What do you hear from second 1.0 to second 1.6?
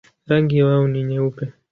nyeupe.